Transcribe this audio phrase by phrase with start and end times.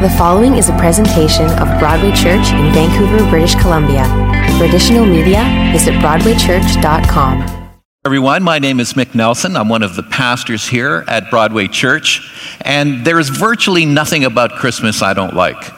[0.00, 4.04] The following is a presentation of Broadway Church in Vancouver, British Columbia.
[4.56, 7.76] For additional media, visit BroadwayChurch.com.
[8.06, 9.58] Everyone, my name is Mick Nelson.
[9.58, 14.52] I'm one of the pastors here at Broadway Church, and there is virtually nothing about
[14.52, 15.70] Christmas I don't like.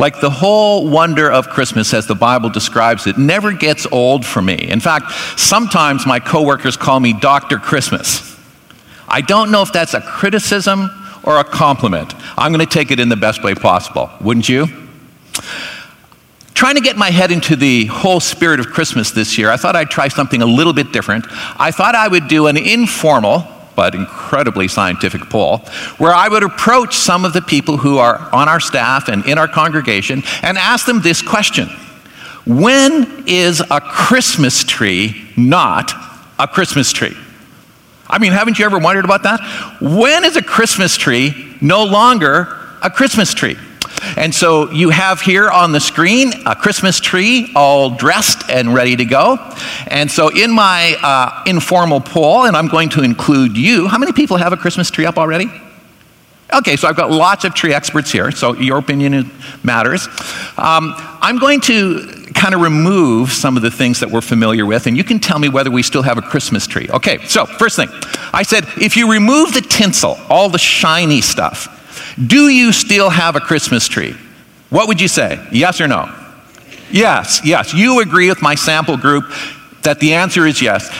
[0.00, 4.42] Like the whole wonder of Christmas, as the Bible describes it, never gets old for
[4.42, 4.68] me.
[4.68, 7.58] In fact, sometimes my coworkers call me Dr.
[7.58, 8.36] Christmas.
[9.06, 10.90] I don't know if that's a criticism
[11.28, 12.14] or a compliment.
[12.38, 14.66] I'm going to take it in the best way possible, wouldn't you?
[16.54, 19.76] Trying to get my head into the whole spirit of Christmas this year, I thought
[19.76, 21.26] I'd try something a little bit different.
[21.28, 23.46] I thought I would do an informal,
[23.76, 25.58] but incredibly scientific poll,
[25.98, 29.36] where I would approach some of the people who are on our staff and in
[29.36, 31.68] our congregation and ask them this question
[32.46, 35.92] When is a Christmas tree not
[36.38, 37.16] a Christmas tree?
[38.08, 39.40] I mean, haven't you ever wondered about that?
[39.80, 42.48] When is a Christmas tree no longer
[42.82, 43.56] a Christmas tree?
[44.16, 48.96] And so you have here on the screen a Christmas tree all dressed and ready
[48.96, 49.36] to go.
[49.88, 54.12] And so in my uh, informal poll, and I'm going to include you, how many
[54.12, 55.50] people have a Christmas tree up already?
[56.52, 59.30] Okay, so I've got lots of tree experts here, so your opinion
[59.62, 60.06] matters.
[60.56, 64.86] Um, I'm going to kind of remove some of the things that we're familiar with,
[64.86, 66.88] and you can tell me whether we still have a Christmas tree.
[66.90, 67.88] Okay, so first thing,
[68.32, 71.74] I said if you remove the tinsel, all the shiny stuff,
[72.26, 74.16] do you still have a Christmas tree?
[74.70, 75.44] What would you say?
[75.52, 76.14] Yes or no?
[76.90, 77.74] Yes, yes.
[77.74, 79.24] You agree with my sample group
[79.82, 80.90] that the answer is yes.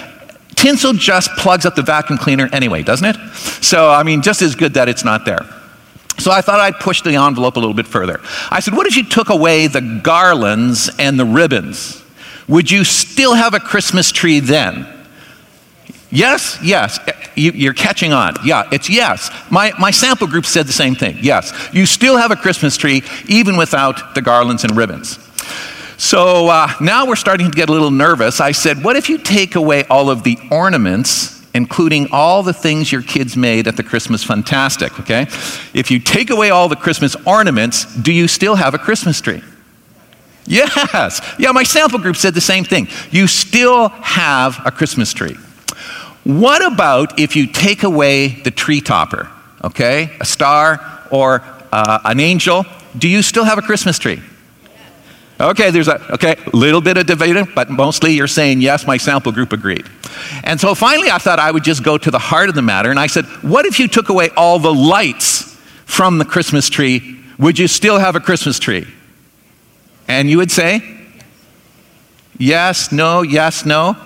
[0.55, 3.17] Tinsel just plugs up the vacuum cleaner anyway, doesn't it?
[3.63, 5.47] So, I mean, just as good that it's not there.
[6.19, 8.21] So I thought I'd push the envelope a little bit further.
[8.51, 12.03] I said, what if you took away the garlands and the ribbons?
[12.49, 14.87] Would you still have a Christmas tree then?
[16.11, 16.99] Yes, yes.
[17.37, 18.35] You, are catching on.
[18.45, 19.31] Yeah, it's yes.
[19.51, 21.19] My, my sample group said the same thing.
[21.21, 21.53] Yes.
[21.73, 25.19] You still have a Christmas tree even without the garlands and ribbons.
[25.99, 28.41] So uh, now we're starting to get a little nervous.
[28.41, 32.93] I said, what if you take away all of the ornaments including all the things
[32.93, 35.23] your kids made at the Christmas Fantastic, okay?
[35.75, 39.43] If you take away all the Christmas ornaments, do you still have a Christmas tree?
[40.47, 41.21] Yes.
[41.39, 42.89] Yeah, my sample group said the same thing.
[43.11, 45.37] You still have a Christmas tree.
[46.25, 49.31] What about if you take away the tree topper,
[49.63, 50.17] okay?
[50.21, 51.43] A star or
[51.73, 52.65] uh, an angel?
[52.97, 54.23] Do you still have a Christmas tree?
[55.41, 59.31] Okay, there's a okay, little bit of debate, but mostly you're saying yes, my sample
[59.31, 59.87] group agreed.
[60.45, 62.91] And so finally I thought I would just go to the heart of the matter
[62.91, 65.57] and I said, what if you took away all the lights
[65.87, 67.19] from the Christmas tree?
[67.39, 68.87] Would you still have a Christmas tree?
[70.09, 70.83] And you would say,
[72.39, 73.97] yes, no, yes, no.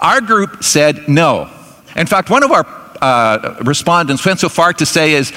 [0.00, 1.50] Our group said no.
[1.96, 2.66] In fact, one of our
[3.02, 5.32] uh, respondents went so far to say is,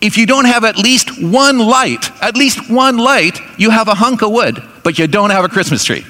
[0.00, 3.94] if you don't have at least one light, at least one light, you have a
[3.94, 6.04] hunk of wood, but you don't have a Christmas tree.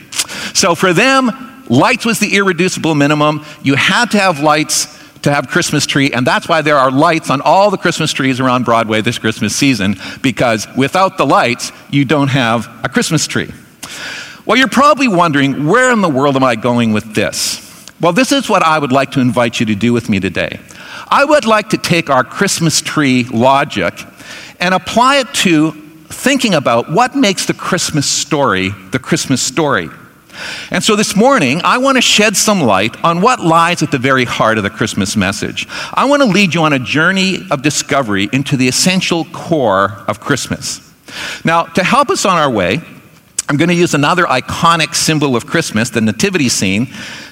[0.53, 1.31] So for them,
[1.69, 3.45] lights was the irreducible minimum.
[3.63, 7.31] You had to have lights to have Christmas tree, and that's why there are lights
[7.31, 12.05] on all the Christmas trees around Broadway this Christmas season, because without the lights, you
[12.05, 13.51] don't have a Christmas tree.
[14.47, 17.65] Well, you're probably wondering, where in the world am I going with this?
[18.01, 20.61] Well, this is what I would like to invite you to do with me today.
[21.09, 23.95] I would like to take our Christmas tree logic
[24.61, 25.73] and apply it to
[26.09, 29.89] thinking about what makes the Christmas story the Christmas story.
[30.71, 33.99] And so this morning, I want to shed some light on what lies at the
[33.99, 35.67] very heart of the Christmas message.
[35.95, 40.21] I want to lead you on a journey of discovery into the essential core of
[40.21, 40.81] Christmas.
[41.45, 42.81] Now, to help us on our way,
[43.49, 46.89] I'm going to use another iconic symbol of Christmas, the nativity scene,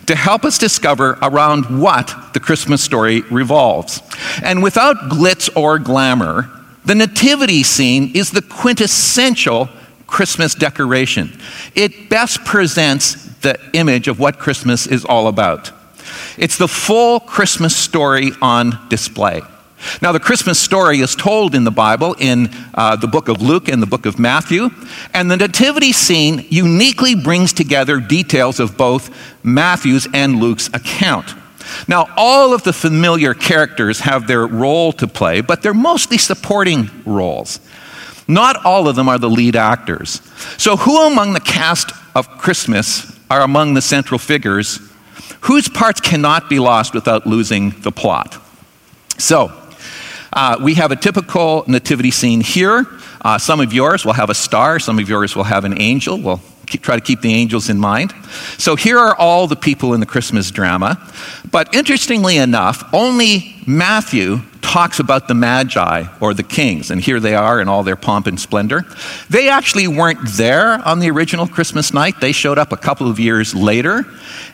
[0.06, 4.00] to help us discover around what the Christmas story revolves.
[4.43, 6.50] And without glitz or glamour,
[6.87, 9.69] the nativity scene is the quintessential
[10.06, 11.39] Christmas decoration.
[11.75, 15.72] It best presents the image of what Christmas is all about.
[16.39, 19.43] It's the full Christmas story on display.
[20.00, 23.69] Now, the Christmas story is told in the Bible in uh, the book of Luke
[23.69, 24.71] and the book of Matthew,
[25.13, 29.10] and the nativity scene uniquely brings together details of both
[29.45, 31.34] Matthew's and Luke's account.
[31.89, 36.91] Now, all of the familiar characters have their role to play, but they're mostly supporting
[37.04, 37.60] roles.
[38.28, 40.21] Not all of them are the lead actors.
[40.59, 44.81] So, who among the cast of Christmas are among the central figures
[45.43, 48.37] whose parts cannot be lost without losing the plot?
[49.19, 49.53] So,
[50.33, 52.87] uh, we have a typical nativity scene here.
[53.23, 56.19] Uh, some of yours will have a star, some of yours will have an angel.
[56.19, 58.13] We'll keep, try to keep the angels in mind.
[58.59, 61.01] So here are all the people in the Christmas drama.
[61.51, 64.43] But interestingly enough, only Matthew
[64.77, 68.27] talks about the Magi or the kings, and here they are in all their pomp
[68.27, 68.84] and splendor.
[69.31, 73.19] They actually weren't there on the original Christmas night, they showed up a couple of
[73.19, 74.05] years later.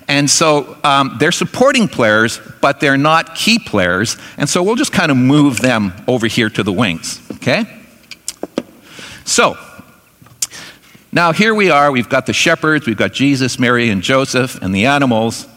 [0.06, 4.16] And so um, they're supporting players, but they're not key players.
[4.36, 7.64] And so we'll just kind of move them over here to the wings, okay?
[9.24, 9.58] So,
[11.10, 11.90] now here we are.
[11.90, 15.48] We've got the shepherds, we've got Jesus, Mary, and Joseph, and the animals.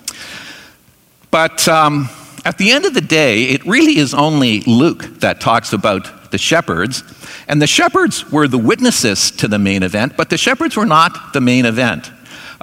[1.29, 2.09] But um,
[2.45, 6.37] at the end of the day, it really is only Luke that talks about the
[6.37, 7.03] shepherds.
[7.47, 11.33] And the shepherds were the witnesses to the main event, but the shepherds were not
[11.33, 12.11] the main event.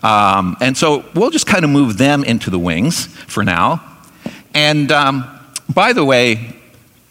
[0.03, 3.83] Um, and so we'll just kind of move them into the wings for now.
[4.55, 5.25] And um,
[5.73, 6.55] by the way,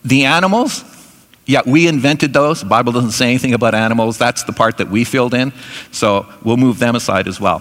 [0.03, 0.83] the animals,
[1.45, 2.61] yeah, we invented those.
[2.61, 4.17] The Bible doesn't say anything about animals.
[4.17, 5.51] That's the part that we filled in.
[5.91, 7.59] So we'll move them aside as well.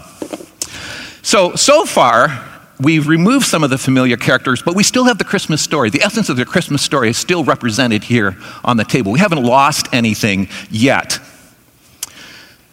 [1.23, 2.50] So, so far,
[2.81, 5.91] we've removed some of the familiar characters, but we still have the Christmas story.
[5.91, 9.13] The essence of the Christmas story is still represented here on the table.
[9.13, 11.19] We haven't lost anything yet.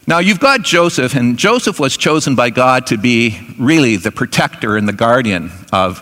[0.08, 4.78] Now, you've got Joseph, and Joseph was chosen by God to be really the protector
[4.78, 6.02] and the guardian of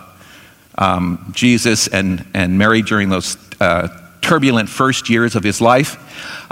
[0.78, 3.88] um, Jesus and, and Mary during those uh,
[4.22, 5.98] turbulent first years of his life.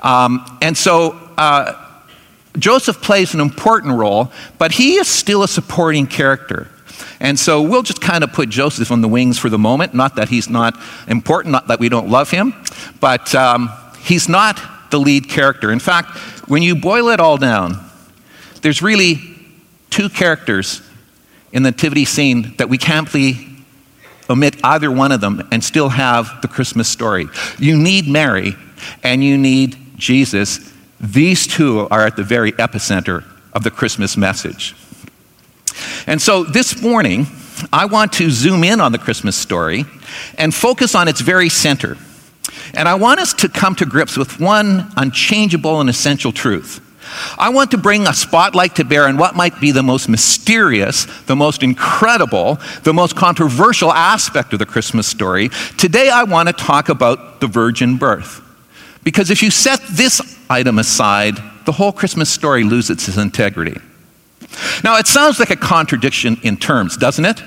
[0.03, 1.79] Um, and so, uh,
[2.57, 6.69] Joseph plays an important role, but he is still a supporting character.
[7.19, 9.93] And so we'll just kind of put Joseph on the wings for the moment.
[9.93, 12.53] Not that he's not important, not that we don't love him,
[12.99, 13.69] but um,
[13.99, 14.59] he's not
[14.91, 15.71] the lead character.
[15.71, 16.17] In fact,
[16.47, 17.79] when you boil it all down,
[18.61, 19.21] there's really
[19.89, 20.81] two characters
[21.51, 23.09] in the nativity scene that we can't
[24.29, 27.27] omit either one of them and still have the Christmas story.
[27.59, 28.55] You need Mary
[29.03, 30.71] and you need Jesus.
[30.99, 33.23] These two are at the very epicenter
[33.53, 34.75] of the Christmas message.
[36.07, 37.27] And so this morning,
[37.71, 39.85] I want to zoom in on the Christmas story
[40.37, 41.97] and focus on its very center.
[42.73, 46.81] And I want us to come to grips with one unchangeable and essential truth.
[47.37, 51.05] I want to bring a spotlight to bear on what might be the most mysterious,
[51.25, 55.49] the most incredible, the most controversial aspect of the Christmas story.
[55.77, 58.41] Today, I want to talk about the virgin birth.
[59.03, 63.79] Because if you set this item aside, the whole Christmas story loses its integrity.
[64.83, 67.39] Now, it sounds like a contradiction in terms, doesn't it?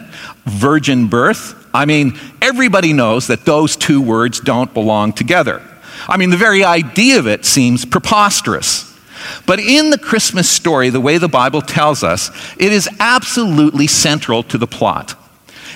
[0.44, 1.66] Virgin birth.
[1.74, 5.62] I mean, everybody knows that those two words don't belong together.
[6.08, 8.92] I mean, the very idea of it seems preposterous.
[9.46, 14.42] But in the Christmas story, the way the Bible tells us, it is absolutely central
[14.44, 15.14] to the plot.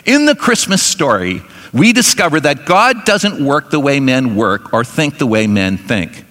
[0.04, 1.42] In the Christmas story,
[1.72, 5.76] we discover that God doesn't work the way men work or think the way men
[5.76, 6.24] think.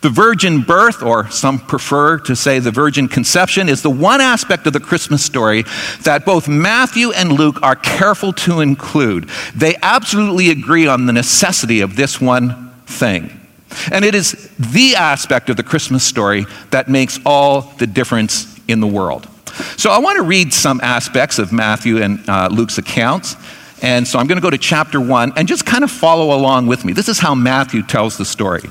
[0.00, 4.66] The virgin birth, or some prefer to say the virgin conception, is the one aspect
[4.66, 5.64] of the Christmas story
[6.02, 9.28] that both Matthew and Luke are careful to include.
[9.56, 13.40] They absolutely agree on the necessity of this one thing.
[13.90, 18.80] And it is the aspect of the Christmas story that makes all the difference in
[18.80, 19.28] the world.
[19.76, 23.34] So I want to read some aspects of Matthew and uh, Luke's accounts.
[23.82, 26.68] And so I'm going to go to chapter one and just kind of follow along
[26.68, 26.92] with me.
[26.92, 28.70] This is how Matthew tells the story.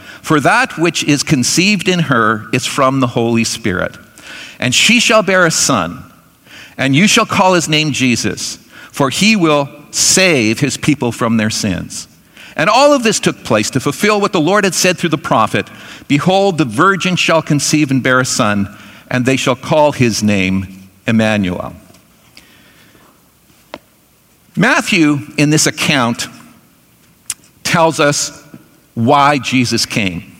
[0.21, 3.97] for that which is conceived in her is from the Holy Spirit.
[4.59, 6.11] And she shall bear a son,
[6.77, 8.57] and you shall call his name Jesus,
[8.91, 12.07] for he will save his people from their sins.
[12.55, 15.17] And all of this took place to fulfill what the Lord had said through the
[15.17, 15.69] prophet
[16.07, 18.77] Behold, the virgin shall conceive and bear a son,
[19.09, 21.73] and they shall call his name Emmanuel.
[24.55, 26.27] Matthew, in this account,
[27.63, 28.40] tells us
[29.05, 30.31] why Jesus came.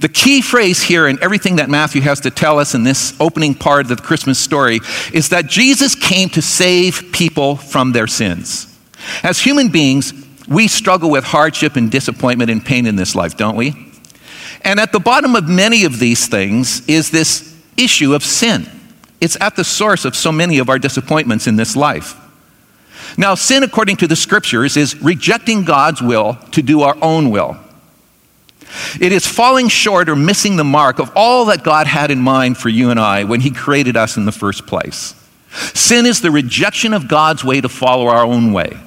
[0.00, 3.54] The key phrase here in everything that Matthew has to tell us in this opening
[3.54, 4.80] part of the Christmas story
[5.12, 8.78] is that Jesus came to save people from their sins.
[9.22, 10.12] As human beings,
[10.48, 13.92] we struggle with hardship and disappointment and pain in this life, don't we?
[14.62, 18.68] And at the bottom of many of these things is this issue of sin.
[19.20, 22.14] It's at the source of so many of our disappointments in this life.
[23.16, 27.56] Now, sin, according to the scriptures, is rejecting God's will to do our own will.
[29.00, 32.58] It is falling short or missing the mark of all that God had in mind
[32.58, 35.14] for you and I when He created us in the first place.
[35.50, 38.78] Sin is the rejection of God's way to follow our own way.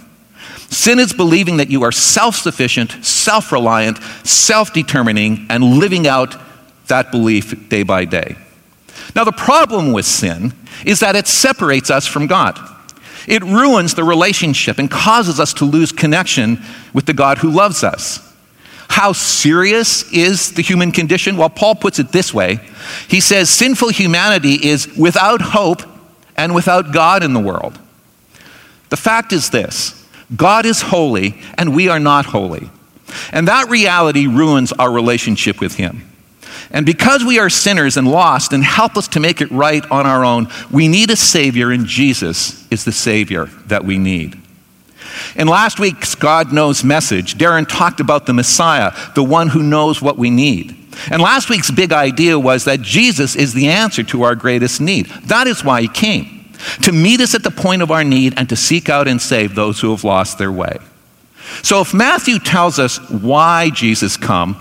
[0.69, 6.35] Sin is believing that you are self sufficient, self reliant, self determining, and living out
[6.87, 8.37] that belief day by day.
[9.15, 10.53] Now, the problem with sin
[10.85, 12.57] is that it separates us from God.
[13.27, 16.61] It ruins the relationship and causes us to lose connection
[16.93, 18.27] with the God who loves us.
[18.89, 21.37] How serious is the human condition?
[21.37, 22.59] Well, Paul puts it this way
[23.07, 25.81] He says, Sinful humanity is without hope
[26.35, 27.79] and without God in the world.
[28.89, 32.69] The fact is this God is holy and we are not holy.
[33.31, 36.10] And that reality ruins our relationship with Him.
[36.73, 40.23] And because we are sinners and lost and helpless to make it right on our
[40.23, 44.37] own, we need a Savior, and Jesus is the Savior that we need.
[45.35, 50.01] In last week's God Knows message, Darren talked about the Messiah, the one who knows
[50.01, 50.77] what we need.
[51.09, 55.07] And last week's big idea was that Jesus is the answer to our greatest need.
[55.25, 56.45] That is why he came
[56.83, 59.55] to meet us at the point of our need and to seek out and save
[59.55, 60.77] those who have lost their way.
[61.63, 64.55] So if Matthew tells us why Jesus come,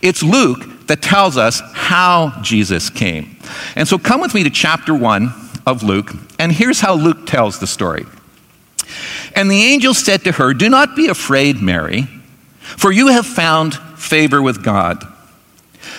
[0.00, 3.36] it's Luke that tells us how Jesus came.
[3.76, 5.32] And so come with me to chapter 1
[5.64, 8.06] of Luke, and here's how Luke tells the story.
[9.36, 12.08] And the angel said to her, Do not be afraid, Mary,
[12.60, 15.04] for you have found favor with God.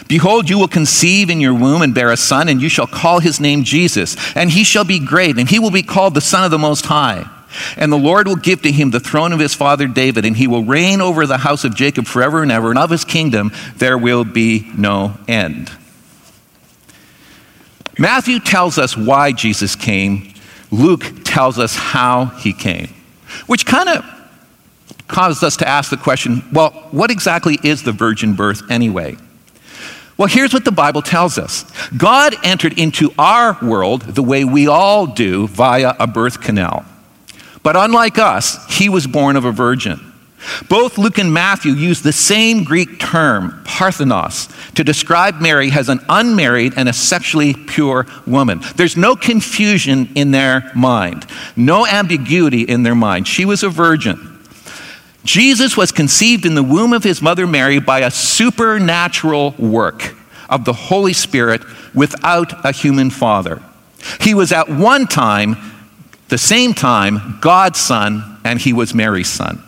[0.10, 3.20] Behold, you will conceive in your womb and bear a son, and you shall call
[3.22, 4.18] his name Jesus.
[4.36, 6.86] And he shall be great, and he will be called the Son of the Most
[6.86, 7.30] High.
[7.78, 10.48] And the Lord will give to him the throne of his father David, and he
[10.48, 13.98] will reign over the house of Jacob forever and ever, and of his kingdom there
[13.98, 15.72] will be no end.
[17.98, 20.34] Matthew tells us why Jesus came,
[20.72, 22.88] Luke tells us how he came,
[23.48, 24.06] which kind of
[25.08, 29.18] causes us to ask the question well, what exactly is the virgin birth anyway?
[30.18, 31.66] Well, here's what the Bible tells us
[31.98, 36.86] God entered into our world the way we all do via a birth canal.
[37.64, 40.12] But unlike us, he was born of a virgin.
[40.68, 46.00] Both Luke and Matthew use the same Greek term, parthenos, to describe Mary as an
[46.10, 48.62] unmarried and a sexually pure woman.
[48.76, 53.28] There's no confusion in their mind, no ambiguity in their mind.
[53.28, 54.40] She was a virgin.
[55.24, 60.16] Jesus was conceived in the womb of his mother Mary by a supernatural work
[60.50, 61.62] of the Holy Spirit
[61.94, 63.62] without a human father.
[64.20, 65.56] He was at one time,
[66.32, 69.62] the same time, God's son, and he was Mary's son.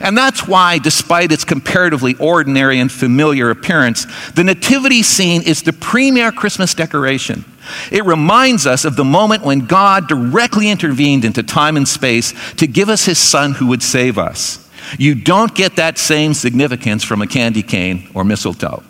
[0.00, 5.72] And that's why, despite its comparatively ordinary and familiar appearance, the nativity scene is the
[5.72, 7.44] premier Christmas decoration.
[7.92, 12.66] It reminds us of the moment when God directly intervened into time and space to
[12.66, 14.68] give us his son who would save us.
[14.98, 18.82] You don't get that same significance from a candy cane or mistletoe.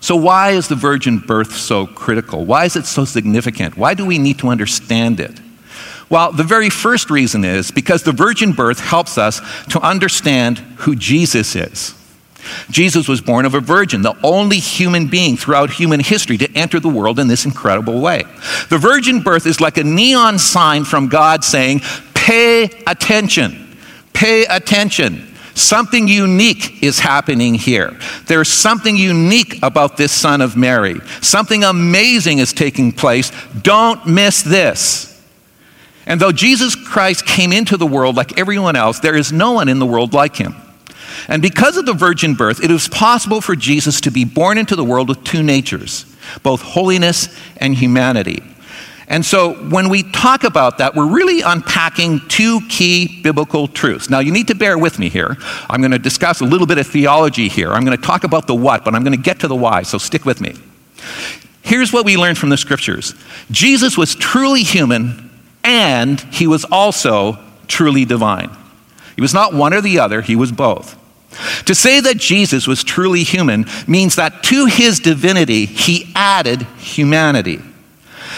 [0.00, 2.44] So, why is the virgin birth so critical?
[2.44, 3.76] Why is it so significant?
[3.76, 5.40] Why do we need to understand it?
[6.10, 10.96] Well, the very first reason is because the virgin birth helps us to understand who
[10.96, 11.94] Jesus is.
[12.70, 16.80] Jesus was born of a virgin, the only human being throughout human history to enter
[16.80, 18.24] the world in this incredible way.
[18.70, 21.80] The virgin birth is like a neon sign from God saying,
[22.14, 23.76] Pay attention,
[24.12, 25.24] pay attention.
[25.54, 27.98] Something unique is happening here.
[28.26, 31.00] There's something unique about this son of Mary.
[31.20, 33.32] Something amazing is taking place.
[33.62, 35.17] Don't miss this.
[36.08, 39.68] And though Jesus Christ came into the world like everyone else, there is no one
[39.68, 40.56] in the world like him.
[41.28, 44.74] And because of the virgin birth, it was possible for Jesus to be born into
[44.74, 46.06] the world with two natures,
[46.42, 48.42] both holiness and humanity.
[49.06, 54.08] And so when we talk about that, we're really unpacking two key biblical truths.
[54.08, 55.36] Now, you need to bear with me here.
[55.68, 57.72] I'm going to discuss a little bit of theology here.
[57.72, 59.82] I'm going to talk about the what, but I'm going to get to the why,
[59.82, 60.54] so stick with me.
[61.60, 63.14] Here's what we learned from the scriptures
[63.50, 65.27] Jesus was truly human
[65.68, 68.50] and he was also truly divine.
[69.14, 70.96] He was not one or the other, he was both.
[71.66, 77.60] To say that Jesus was truly human means that to his divinity, he added humanity.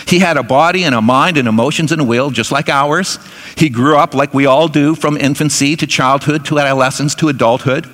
[0.07, 3.21] He had a body and a mind and emotions and a will just like ours.
[3.57, 7.89] He grew up like we all do from infancy to childhood to adolescence to adulthood.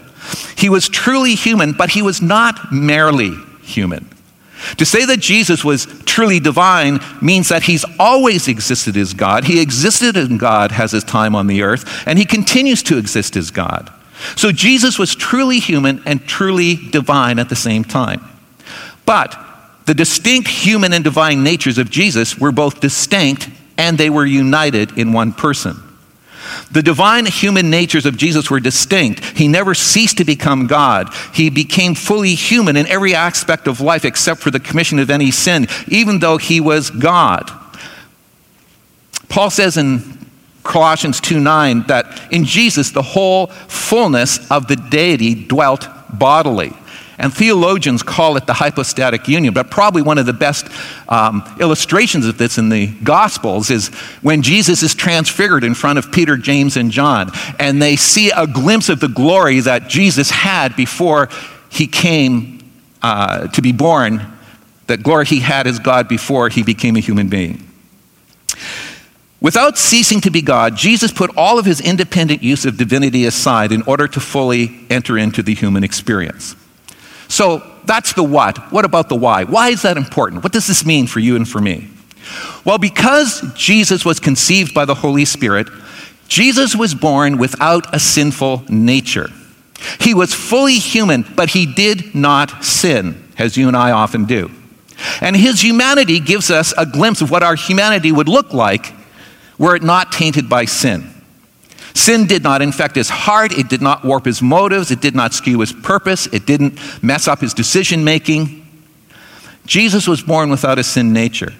[0.57, 4.09] He was truly human, but he was not merely human.
[4.78, 9.44] To say that Jesus was truly divine means that he's always existed as God.
[9.44, 13.37] He existed in God has his time on the earth, and he continues to exist
[13.37, 13.92] as God.
[14.37, 18.23] So Jesus was truly human and truly divine at the same time.
[19.04, 19.38] But
[19.87, 24.99] the distinct human and divine natures of Jesus were both distinct and they were united
[24.99, 25.80] in one person.
[26.70, 29.25] The divine human natures of Jesus were distinct.
[29.36, 31.12] He never ceased to become God.
[31.32, 35.30] He became fully human in every aspect of life except for the commission of any
[35.30, 37.50] sin, even though he was God.
[39.28, 40.16] Paul says in
[40.62, 46.72] Colossians 2 9 that in Jesus the whole fullness of the deity dwelt bodily.
[47.18, 50.68] And theologians call it the hypostatic union, but probably one of the best
[51.08, 53.88] um, illustrations of this in the Gospels is
[54.20, 58.46] when Jesus is transfigured in front of Peter, James, and John, and they see a
[58.46, 61.30] glimpse of the glory that Jesus had before
[61.70, 62.70] he came
[63.00, 64.20] uh, to be born,
[64.87, 67.66] that glory he had as God before he became a human being.
[69.40, 73.70] Without ceasing to be God, Jesus put all of his independent use of divinity aside
[73.70, 76.56] in order to fully enter into the human experience.
[77.28, 78.59] So that's the what.
[78.73, 79.45] What about the why?
[79.45, 80.42] Why is that important?
[80.42, 81.88] What does this mean for you and for me?
[82.64, 85.68] Well, because Jesus was conceived by the Holy Spirit,
[86.28, 89.28] Jesus was born without a sinful nature.
[90.00, 94.50] He was fully human, but he did not sin, as you and I often do.
[95.21, 98.92] And his humanity gives us a glimpse of what our humanity would look like
[99.59, 101.12] were it not tainted by sin.
[101.96, 105.32] Sin did not infect his heart, it did not warp his motives, it did not
[105.32, 108.66] skew his purpose, it didn't mess up his decision making.
[109.64, 111.54] Jesus was born without a sin nature.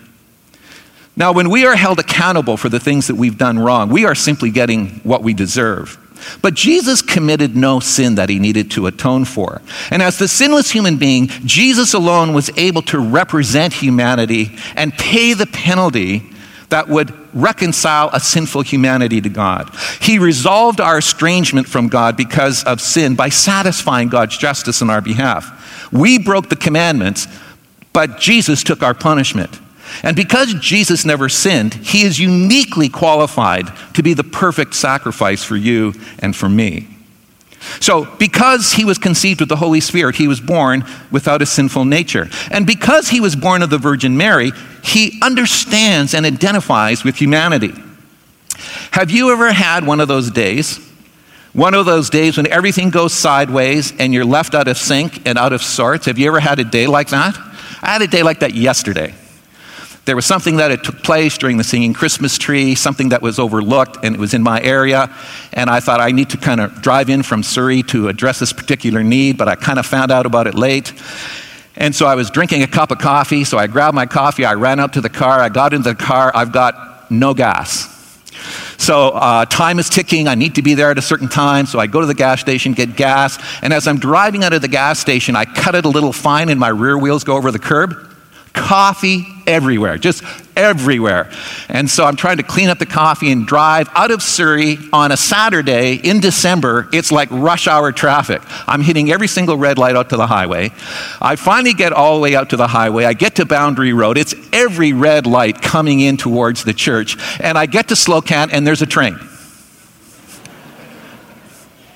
[1.17, 4.15] Now, when we are held accountable for the things that we've done wrong, we are
[4.15, 5.99] simply getting what we deserve.
[6.43, 9.63] But Jesus committed no sin that he needed to atone for.
[9.91, 15.33] And as the sinless human being, Jesus alone was able to represent humanity and pay
[15.33, 16.31] the penalty
[16.69, 19.71] that would reconcile a sinful humanity to God.
[20.01, 25.01] He resolved our estrangement from God because of sin by satisfying God's justice on our
[25.01, 25.93] behalf.
[25.93, 27.29] We broke the commandments,
[27.93, 29.61] but Jesus took our punishment.
[30.03, 35.57] And because Jesus never sinned, he is uniquely qualified to be the perfect sacrifice for
[35.57, 36.89] you and for me.
[37.81, 41.85] So, because he was conceived with the Holy Spirit, he was born without a sinful
[41.85, 42.29] nature.
[42.51, 47.75] And because he was born of the Virgin Mary, he understands and identifies with humanity.
[48.93, 50.79] Have you ever had one of those days?
[51.53, 55.39] One of those days when everything goes sideways and you're left out of sync and
[55.39, 56.07] out of sorts?
[56.07, 57.37] Have you ever had a day like that?
[57.83, 59.15] I had a day like that yesterday.
[60.07, 63.41] There was something that had took place during the singing Christmas tree, something that was
[63.41, 65.13] overlooked, and it was in my area.
[65.53, 68.53] And I thought I need to kind of drive in from Surrey to address this
[68.53, 70.93] particular need, but I kind of found out about it late.
[71.75, 74.55] And so I was drinking a cup of coffee, so I grabbed my coffee, I
[74.55, 77.93] ran out to the car, I got into the car, I've got no gas.
[78.79, 80.29] So uh, time is ticking.
[80.29, 81.67] I need to be there at a certain time.
[81.67, 83.39] So I go to the gas station, get gas.
[83.63, 86.51] And as I'm driving out of the gas station, I cut it a little fine
[86.51, 87.97] and my rear wheels go over the curb
[88.53, 90.23] coffee everywhere, just
[90.57, 91.31] everywhere.
[91.69, 95.13] And so I'm trying to clean up the coffee and drive out of Surrey on
[95.13, 96.89] a Saturday in December.
[96.93, 98.43] It's like rush hour traffic.
[98.67, 100.71] I'm hitting every single red light out to the highway.
[101.21, 103.05] I finally get all the way out to the highway.
[103.05, 104.19] I get to Boundary Road.
[104.19, 107.17] It's every red light coming in towards the church.
[107.41, 109.19] And I get to Slocan and there's a train.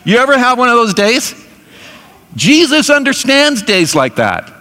[0.04, 1.34] You ever have one of those days?
[2.36, 4.59] Jesus understands days like that.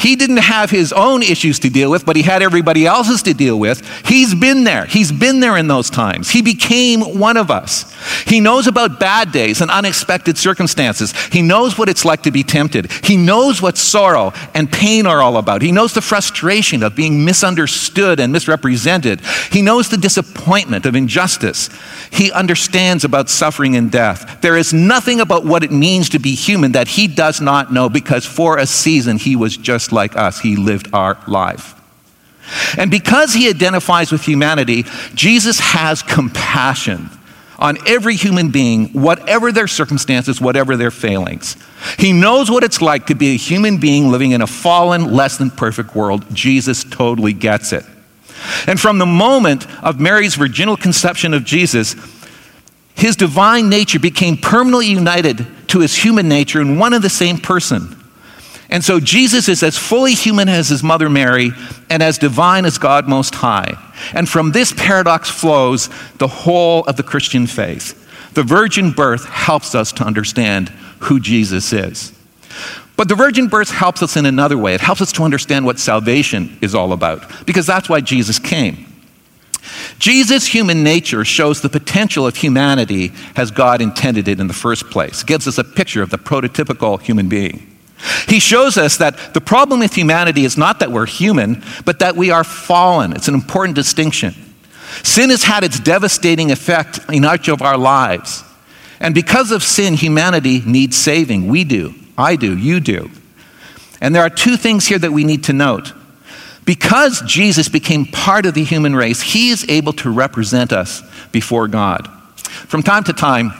[0.00, 3.34] He didn't have his own issues to deal with, but he had everybody else's to
[3.34, 3.86] deal with.
[4.06, 4.86] He's been there.
[4.86, 6.30] He's been there in those times.
[6.30, 7.84] He became one of us.
[8.26, 11.12] He knows about bad days and unexpected circumstances.
[11.26, 12.90] He knows what it's like to be tempted.
[13.04, 15.60] He knows what sorrow and pain are all about.
[15.60, 19.20] He knows the frustration of being misunderstood and misrepresented.
[19.52, 21.68] He knows the disappointment of injustice.
[22.10, 24.40] He understands about suffering and death.
[24.40, 27.90] There is nothing about what it means to be human that he does not know
[27.90, 30.40] because for a season he was just like us.
[30.40, 31.74] He lived our life.
[32.76, 37.10] And because he identifies with humanity, Jesus has compassion
[37.58, 41.56] on every human being, whatever their circumstances, whatever their failings.
[41.98, 45.36] He knows what it's like to be a human being living in a fallen, less
[45.36, 46.24] than perfect world.
[46.34, 47.84] Jesus totally gets it.
[48.66, 51.94] And from the moment of Mary's virginal conception of Jesus,
[52.94, 57.36] his divine nature became permanently united to his human nature in one and the same
[57.36, 57.99] person.
[58.70, 61.50] And so Jesus is as fully human as his mother Mary
[61.90, 63.76] and as divine as God Most High.
[64.14, 67.96] And from this paradox flows the whole of the Christian faith.
[68.34, 70.68] The virgin birth helps us to understand
[71.00, 72.12] who Jesus is.
[72.96, 74.74] But the virgin birth helps us in another way.
[74.74, 78.86] It helps us to understand what salvation is all about, because that's why Jesus came.
[79.98, 84.90] Jesus' human nature shows the potential of humanity as God intended it in the first
[84.90, 85.22] place.
[85.22, 87.69] It gives us a picture of the prototypical human being.
[88.26, 92.16] He shows us that the problem with humanity is not that we're human, but that
[92.16, 93.12] we are fallen.
[93.12, 94.34] It's an important distinction.
[95.02, 98.42] Sin has had its devastating effect in each of our lives.
[99.00, 101.48] And because of sin, humanity needs saving.
[101.48, 101.94] We do.
[102.18, 102.56] I do.
[102.56, 103.10] You do.
[104.00, 105.92] And there are two things here that we need to note.
[106.64, 111.68] Because Jesus became part of the human race, he is able to represent us before
[111.68, 112.08] God.
[112.44, 113.52] From time to time,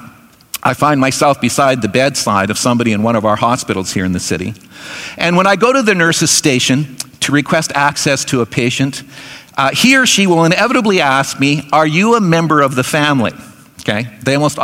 [0.62, 4.12] I find myself beside the bedside of somebody in one of our hospitals here in
[4.12, 4.54] the city.
[5.16, 9.02] And when I go to the nurse's station to request access to a patient,
[9.56, 13.32] uh, he or she will inevitably ask me, Are you a member of the family?
[13.80, 14.08] Okay?
[14.22, 14.58] They almost,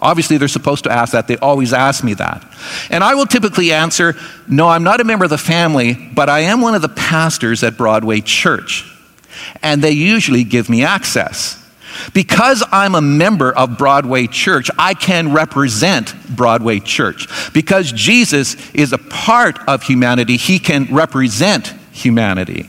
[0.00, 1.28] obviously, they're supposed to ask that.
[1.28, 2.50] They always ask me that.
[2.90, 4.14] And I will typically answer,
[4.48, 7.62] No, I'm not a member of the family, but I am one of the pastors
[7.62, 8.90] at Broadway Church.
[9.62, 11.63] And they usually give me access.
[12.12, 17.28] Because I'm a member of Broadway Church, I can represent Broadway Church.
[17.52, 22.68] Because Jesus is a part of humanity, he can represent humanity.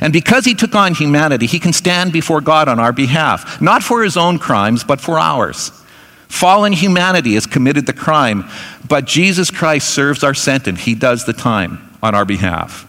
[0.00, 3.82] And because he took on humanity, he can stand before God on our behalf, not
[3.82, 5.70] for his own crimes, but for ours.
[6.28, 8.48] Fallen humanity has committed the crime,
[8.86, 10.80] but Jesus Christ serves our sentence.
[10.80, 12.87] He does the time on our behalf.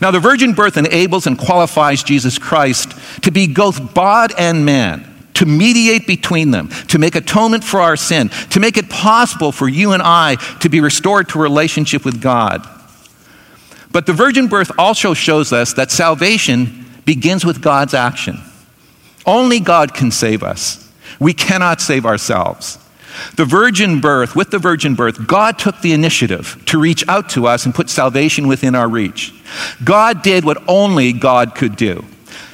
[0.00, 5.06] Now, the virgin birth enables and qualifies Jesus Christ to be both God and man,
[5.34, 9.68] to mediate between them, to make atonement for our sin, to make it possible for
[9.68, 12.66] you and I to be restored to relationship with God.
[13.92, 18.40] But the virgin birth also shows us that salvation begins with God's action.
[19.26, 20.90] Only God can save us.
[21.18, 22.78] We cannot save ourselves.
[23.36, 27.46] The virgin birth, with the virgin birth, God took the initiative to reach out to
[27.46, 29.34] us and put salvation within our reach.
[29.82, 32.04] God did what only God could do.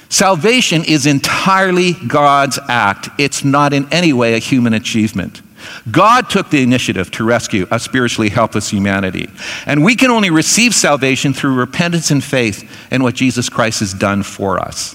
[0.08, 5.42] Salvation is entirely God's act, it's not in any way a human achievement.
[5.90, 9.28] God took the initiative to rescue a spiritually helpless humanity.
[9.66, 13.92] And we can only receive salvation through repentance and faith in what Jesus Christ has
[13.92, 14.94] done for us.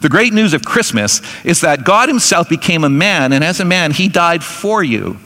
[0.00, 3.64] The great news of Christmas is that God Himself became a man, and as a
[3.64, 5.18] man, He died for you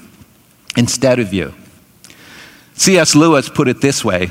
[0.76, 1.54] instead of you.
[2.74, 3.14] C.S.
[3.14, 4.30] Lewis put it this way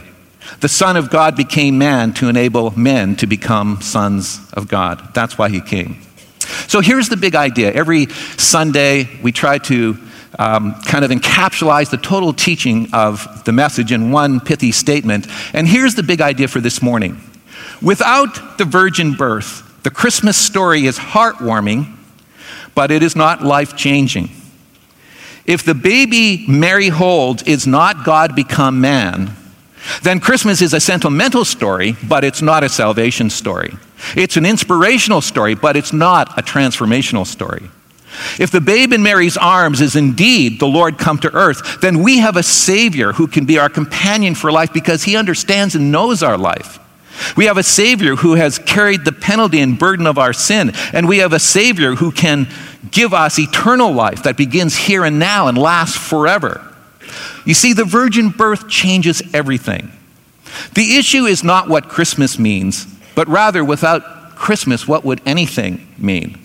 [0.59, 5.13] The Son of God became man to enable men to become sons of God.
[5.13, 6.01] That's why He came.
[6.67, 7.71] So here's the big idea.
[7.71, 9.97] Every Sunday, we try to
[10.37, 15.27] um, kind of encapsulize the total teaching of the message in one pithy statement.
[15.53, 17.21] And here's the big idea for this morning
[17.81, 21.95] without the virgin birth, the Christmas story is heartwarming,
[22.75, 24.29] but it is not life changing.
[25.45, 29.35] If the baby Mary holds is not God become man,
[30.03, 33.73] then Christmas is a sentimental story, but it's not a salvation story.
[34.15, 37.69] It's an inspirational story, but it's not a transformational story.
[38.39, 42.19] If the babe in Mary's arms is indeed the Lord come to earth, then we
[42.19, 46.21] have a Savior who can be our companion for life because he understands and knows
[46.21, 46.79] our life.
[47.37, 51.07] We have a Savior who has carried the penalty and burden of our sin, and
[51.07, 52.47] we have a Savior who can
[52.89, 56.70] give us eternal life that begins here and now and lasts forever.
[57.45, 59.91] You see, the virgin birth changes everything.
[60.73, 66.37] The issue is not what Christmas means, but rather, without Christmas, what would anything mean?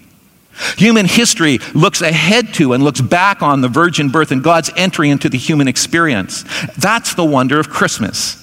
[0.79, 5.11] Human history looks ahead to and looks back on the virgin birth and God's entry
[5.11, 6.45] into the human experience.
[6.79, 8.43] That's the wonder of Christmas.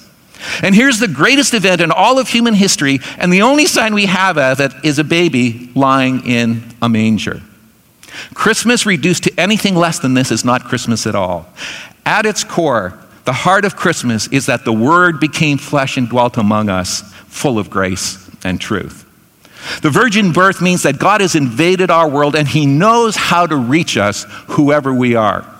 [0.62, 4.06] And here's the greatest event in all of human history, and the only sign we
[4.06, 7.42] have of it is a baby lying in a manger.
[8.34, 11.46] Christmas reduced to anything less than this is not Christmas at all.
[12.06, 16.36] At its core, the heart of Christmas is that the Word became flesh and dwelt
[16.36, 19.00] among us, full of grace and truth.
[19.80, 23.56] The virgin birth means that God has invaded our world and He knows how to
[23.56, 25.50] reach us, whoever we are.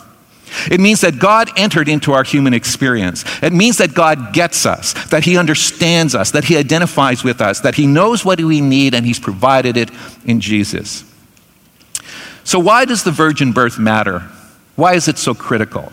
[0.70, 3.24] It means that God entered into our human experience.
[3.42, 7.60] It means that God gets us, that He understands us, that He identifies with us,
[7.60, 9.90] that He knows what we need and He's provided it
[10.24, 11.04] in Jesus.
[12.44, 14.20] So, why does the virgin birth matter?
[14.76, 15.92] Why is it so critical?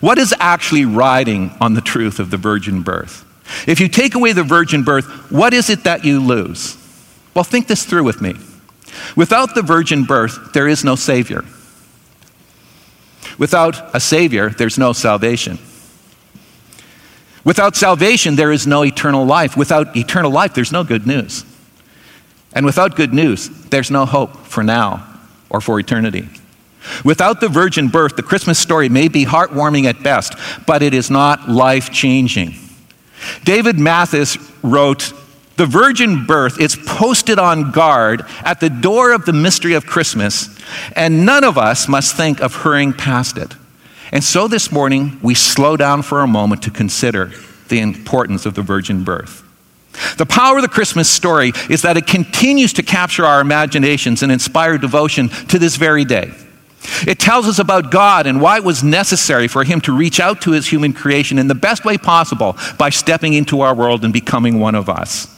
[0.00, 3.24] What is actually riding on the truth of the virgin birth?
[3.66, 6.76] If you take away the virgin birth, what is it that you lose?
[7.34, 8.34] Well, think this through with me.
[9.16, 11.44] Without the virgin birth, there is no Savior.
[13.38, 15.58] Without a Savior, there's no salvation.
[17.44, 19.56] Without salvation, there is no eternal life.
[19.56, 21.44] Without eternal life, there's no good news.
[22.52, 25.08] And without good news, there's no hope for now
[25.50, 26.28] or for eternity.
[27.04, 30.34] Without the virgin birth, the Christmas story may be heartwarming at best,
[30.66, 32.54] but it is not life changing.
[33.44, 35.12] David Mathis wrote
[35.56, 40.48] the virgin birth is posted on guard at the door of the mystery of Christmas,
[40.96, 43.54] and none of us must think of hurrying past it.
[44.10, 47.32] And so this morning, we slow down for a moment to consider
[47.68, 49.42] the importance of the virgin birth.
[50.16, 54.32] The power of the Christmas story is that it continues to capture our imaginations and
[54.32, 56.32] inspire devotion to this very day.
[57.06, 60.40] It tells us about God and why it was necessary for Him to reach out
[60.42, 64.12] to His human creation in the best way possible by stepping into our world and
[64.12, 65.28] becoming one of us.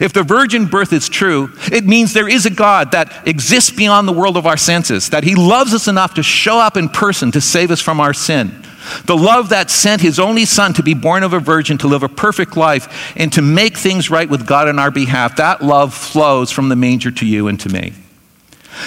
[0.00, 4.06] If the virgin birth is true, it means there is a God that exists beyond
[4.06, 7.32] the world of our senses, that He loves us enough to show up in person
[7.32, 8.62] to save us from our sin.
[9.06, 12.02] The love that sent His only Son to be born of a virgin, to live
[12.02, 15.94] a perfect life, and to make things right with God on our behalf, that love
[15.94, 17.92] flows from the manger to you and to me.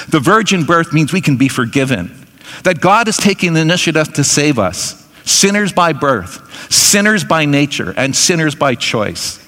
[0.09, 2.25] The virgin birth means we can be forgiven,
[2.63, 7.93] that God is taking the initiative to save us sinners by birth, sinners by nature,
[7.97, 9.43] and sinners by choice.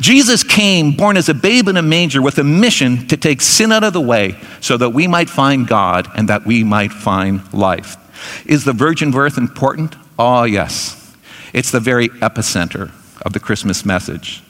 [0.00, 3.72] Jesus came born as a babe in a manger with a mission to take sin
[3.72, 7.52] out of the way so that we might find God and that we might find
[7.54, 7.96] life.
[8.44, 9.94] Is the virgin birth important?
[10.18, 11.16] Oh, yes.
[11.52, 12.90] It's the very epicenter
[13.22, 14.42] of the Christmas message.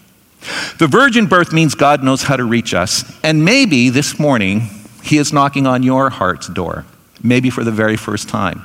[0.78, 4.68] The virgin birth means God knows how to reach us, and maybe this morning
[5.08, 6.84] he is knocking on your heart's door,
[7.22, 8.62] maybe for the very first time.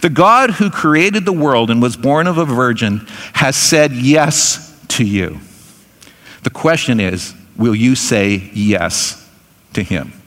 [0.00, 4.78] The God who created the world and was born of a virgin has said yes
[4.88, 5.40] to you.
[6.42, 9.28] The question is will you say yes
[9.74, 10.21] to him?